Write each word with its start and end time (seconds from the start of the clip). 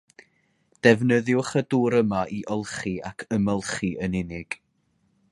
Defnyddiwch 0.85 1.51
y 1.59 1.61
dŵr 1.73 1.95
yma 1.97 2.21
i 2.37 2.39
olchi 2.55 2.93
ac 3.11 3.25
ymolchi 3.37 3.91
yn 4.07 4.17
unig 4.23 4.57